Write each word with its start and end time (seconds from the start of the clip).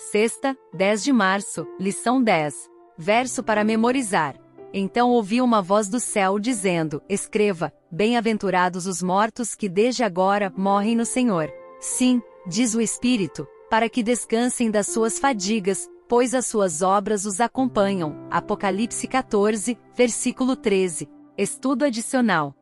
Sexta, 0.00 0.56
10 0.72 1.04
de 1.04 1.12
março, 1.12 1.66
lição 1.78 2.22
10. 2.22 2.54
Verso 2.96 3.42
para 3.42 3.62
memorizar. 3.62 4.34
Então 4.72 5.10
ouvi 5.10 5.42
uma 5.42 5.60
voz 5.60 5.90
do 5.90 6.00
céu 6.00 6.38
dizendo: 6.38 7.02
Escreva: 7.06 7.70
Bem-aventurados 7.92 8.86
os 8.86 9.02
mortos 9.02 9.54
que 9.54 9.68
desde 9.68 10.02
agora 10.02 10.50
morrem 10.56 10.96
no 10.96 11.04
Senhor. 11.04 11.52
Sim, 11.78 12.22
diz 12.46 12.74
o 12.74 12.80
Espírito, 12.80 13.46
para 13.68 13.90
que 13.90 14.02
descansem 14.02 14.70
das 14.70 14.86
suas 14.86 15.18
fadigas, 15.18 15.86
pois 16.08 16.34
as 16.34 16.46
suas 16.46 16.80
obras 16.80 17.26
os 17.26 17.38
acompanham. 17.38 18.26
Apocalipse 18.30 19.06
14, 19.06 19.78
versículo 19.94 20.56
13. 20.56 21.10
Estudo 21.36 21.84
adicional. 21.84 22.54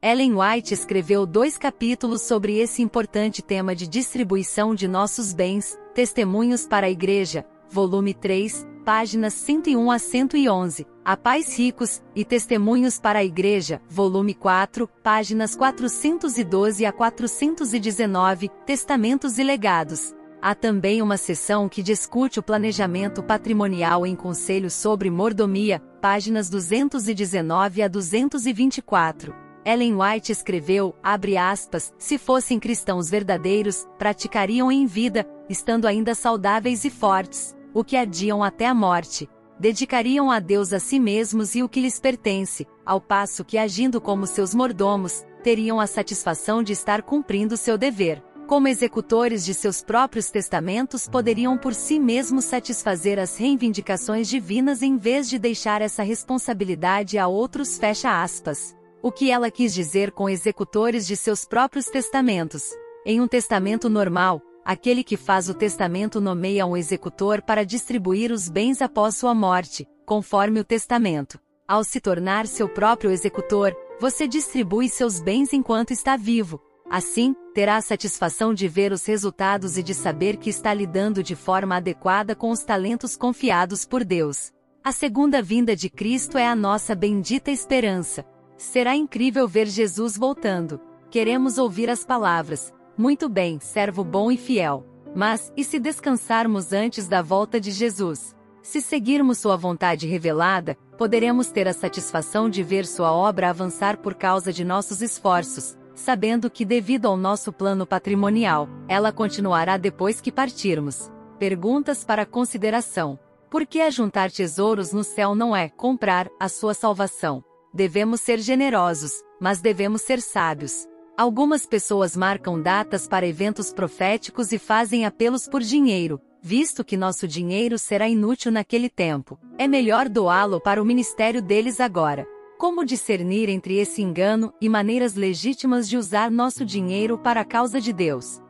Ellen 0.00 0.36
White 0.36 0.72
escreveu 0.72 1.26
dois 1.26 1.58
capítulos 1.58 2.22
sobre 2.22 2.58
esse 2.58 2.80
importante 2.80 3.42
tema 3.42 3.74
de 3.74 3.88
distribuição 3.88 4.72
de 4.72 4.86
nossos 4.86 5.34
bens, 5.34 5.76
Testemunhos 5.92 6.68
para 6.68 6.86
a 6.86 6.90
Igreja, 6.90 7.44
volume 7.68 8.14
3, 8.14 8.64
páginas 8.84 9.34
101 9.34 9.90
a 9.90 9.98
111, 9.98 10.86
A 11.04 11.16
Pais 11.16 11.58
Ricos 11.58 12.00
e 12.14 12.24
Testemunhos 12.24 13.00
para 13.00 13.18
a 13.18 13.24
Igreja, 13.24 13.82
volume 13.90 14.34
4, 14.34 14.88
páginas 15.02 15.56
412 15.56 16.86
a 16.86 16.92
419, 16.92 18.50
Testamentos 18.64 19.36
e 19.36 19.42
Legados. 19.42 20.14
Há 20.40 20.54
também 20.54 21.02
uma 21.02 21.16
seção 21.16 21.68
que 21.68 21.82
discute 21.82 22.38
o 22.38 22.42
planejamento 22.42 23.20
patrimonial 23.20 24.06
em 24.06 24.14
Conselho 24.14 24.70
sobre 24.70 25.10
Mordomia, 25.10 25.82
páginas 26.00 26.48
219 26.48 27.82
a 27.82 27.88
224. 27.88 29.47
Ellen 29.68 29.96
White 30.00 30.32
escreveu, 30.32 30.96
abre 31.02 31.36
aspas, 31.36 31.92
se 31.98 32.16
fossem 32.16 32.58
cristãos 32.58 33.10
verdadeiros, 33.10 33.86
praticariam 33.98 34.72
em 34.72 34.86
vida, 34.86 35.28
estando 35.46 35.86
ainda 35.86 36.14
saudáveis 36.14 36.86
e 36.86 36.90
fortes, 36.90 37.54
o 37.74 37.84
que 37.84 37.94
adiam 37.94 38.42
até 38.42 38.64
a 38.64 38.72
morte. 38.72 39.28
Dedicariam 39.60 40.30
a 40.30 40.38
Deus 40.38 40.72
a 40.72 40.80
si 40.80 40.98
mesmos 40.98 41.54
e 41.54 41.62
o 41.62 41.68
que 41.68 41.82
lhes 41.82 42.00
pertence, 42.00 42.66
ao 42.82 42.98
passo 42.98 43.44
que 43.44 43.58
agindo 43.58 44.00
como 44.00 44.26
seus 44.26 44.54
mordomos, 44.54 45.22
teriam 45.42 45.78
a 45.78 45.86
satisfação 45.86 46.62
de 46.62 46.72
estar 46.72 47.02
cumprindo 47.02 47.54
seu 47.54 47.76
dever. 47.76 48.24
Como 48.46 48.68
executores 48.68 49.44
de 49.44 49.52
seus 49.52 49.82
próprios 49.82 50.30
testamentos 50.30 51.06
poderiam 51.06 51.58
por 51.58 51.74
si 51.74 52.00
mesmos 52.00 52.46
satisfazer 52.46 53.18
as 53.18 53.36
reivindicações 53.36 54.30
divinas 54.30 54.80
em 54.80 54.96
vez 54.96 55.28
de 55.28 55.38
deixar 55.38 55.82
essa 55.82 56.02
responsabilidade 56.02 57.18
a 57.18 57.28
outros 57.28 57.76
fecha 57.76 58.22
aspas. 58.22 58.77
O 59.00 59.12
que 59.12 59.30
ela 59.30 59.48
quis 59.48 59.72
dizer 59.72 60.10
com 60.10 60.28
executores 60.28 61.06
de 61.06 61.16
seus 61.16 61.44
próprios 61.44 61.86
testamentos? 61.86 62.64
Em 63.06 63.20
um 63.20 63.28
testamento 63.28 63.88
normal, 63.88 64.42
aquele 64.64 65.04
que 65.04 65.16
faz 65.16 65.48
o 65.48 65.54
testamento 65.54 66.20
nomeia 66.20 66.66
um 66.66 66.76
executor 66.76 67.40
para 67.40 67.64
distribuir 67.64 68.32
os 68.32 68.48
bens 68.48 68.82
após 68.82 69.16
sua 69.16 69.32
morte, 69.32 69.86
conforme 70.04 70.58
o 70.58 70.64
testamento. 70.64 71.38
Ao 71.66 71.84
se 71.84 72.00
tornar 72.00 72.48
seu 72.48 72.68
próprio 72.68 73.12
executor, 73.12 73.72
você 74.00 74.26
distribui 74.26 74.88
seus 74.88 75.20
bens 75.20 75.52
enquanto 75.52 75.92
está 75.92 76.16
vivo. 76.16 76.60
Assim, 76.90 77.36
terá 77.54 77.76
a 77.76 77.82
satisfação 77.82 78.52
de 78.52 78.66
ver 78.66 78.90
os 78.90 79.06
resultados 79.06 79.78
e 79.78 79.82
de 79.82 79.94
saber 79.94 80.38
que 80.38 80.50
está 80.50 80.74
lidando 80.74 81.22
de 81.22 81.36
forma 81.36 81.76
adequada 81.76 82.34
com 82.34 82.50
os 82.50 82.64
talentos 82.64 83.16
confiados 83.16 83.84
por 83.84 84.04
Deus. 84.04 84.50
A 84.82 84.90
segunda 84.90 85.40
vinda 85.40 85.76
de 85.76 85.88
Cristo 85.88 86.36
é 86.36 86.46
a 86.48 86.56
nossa 86.56 86.96
bendita 86.96 87.52
esperança. 87.52 88.24
Será 88.58 88.96
incrível 88.96 89.46
ver 89.46 89.68
Jesus 89.68 90.18
voltando. 90.18 90.80
Queremos 91.10 91.58
ouvir 91.58 91.88
as 91.88 92.04
palavras. 92.04 92.74
Muito 92.96 93.28
bem, 93.28 93.60
servo 93.60 94.02
bom 94.02 94.32
e 94.32 94.36
fiel. 94.36 94.84
Mas, 95.14 95.52
e 95.56 95.62
se 95.62 95.78
descansarmos 95.78 96.72
antes 96.72 97.06
da 97.06 97.22
volta 97.22 97.60
de 97.60 97.70
Jesus? 97.70 98.34
Se 98.60 98.80
seguirmos 98.80 99.38
Sua 99.38 99.56
vontade 99.56 100.08
revelada, 100.08 100.76
poderemos 100.98 101.52
ter 101.52 101.68
a 101.68 101.72
satisfação 101.72 102.50
de 102.50 102.64
ver 102.64 102.84
Sua 102.84 103.12
obra 103.12 103.48
avançar 103.48 103.98
por 103.98 104.16
causa 104.16 104.52
de 104.52 104.64
nossos 104.64 105.02
esforços, 105.02 105.78
sabendo 105.94 106.50
que, 106.50 106.64
devido 106.64 107.06
ao 107.06 107.16
nosso 107.16 107.52
plano 107.52 107.86
patrimonial, 107.86 108.68
ela 108.88 109.12
continuará 109.12 109.76
depois 109.76 110.20
que 110.20 110.32
partirmos. 110.32 111.08
Perguntas 111.38 112.04
para 112.04 112.26
consideração: 112.26 113.16
Por 113.48 113.64
que 113.64 113.80
ajuntar 113.80 114.32
tesouros 114.32 114.92
no 114.92 115.04
céu 115.04 115.36
não 115.36 115.54
é 115.54 115.68
comprar 115.68 116.28
a 116.40 116.48
sua 116.48 116.74
salvação? 116.74 117.44
Devemos 117.78 118.20
ser 118.20 118.40
generosos, 118.40 119.22
mas 119.40 119.60
devemos 119.60 120.02
ser 120.02 120.20
sábios. 120.20 120.84
Algumas 121.16 121.64
pessoas 121.64 122.16
marcam 122.16 122.60
datas 122.60 123.06
para 123.06 123.24
eventos 123.24 123.72
proféticos 123.72 124.50
e 124.50 124.58
fazem 124.58 125.06
apelos 125.06 125.46
por 125.46 125.60
dinheiro, 125.60 126.20
visto 126.42 126.84
que 126.84 126.96
nosso 126.96 127.28
dinheiro 127.28 127.78
será 127.78 128.08
inútil 128.08 128.50
naquele 128.50 128.90
tempo. 128.90 129.38
É 129.56 129.68
melhor 129.68 130.08
doá-lo 130.08 130.60
para 130.60 130.82
o 130.82 130.84
ministério 130.84 131.40
deles 131.40 131.78
agora. 131.78 132.26
Como 132.58 132.84
discernir 132.84 133.48
entre 133.48 133.76
esse 133.76 134.02
engano 134.02 134.52
e 134.60 134.68
maneiras 134.68 135.14
legítimas 135.14 135.88
de 135.88 135.96
usar 135.96 136.32
nosso 136.32 136.64
dinheiro 136.64 137.16
para 137.16 137.42
a 137.42 137.44
causa 137.44 137.80
de 137.80 137.92
Deus? 137.92 138.42